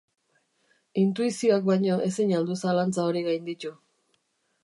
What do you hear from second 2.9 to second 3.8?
hori gainditu?